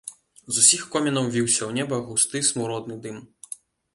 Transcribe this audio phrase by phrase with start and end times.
[0.53, 3.21] З усіх комінаў віўся ў неба густы смуродны дым.